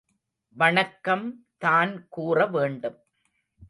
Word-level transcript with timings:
வணக்கம் 0.55 1.27
தான் 1.57 2.07
கூற 2.09 2.45
வேண்டும். 2.45 2.99